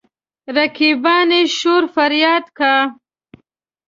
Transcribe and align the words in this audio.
رقیبان 0.57 1.29
يې 1.37 1.41
شور 1.57 1.83
فرياد 1.95 2.45
کا. 2.57 2.75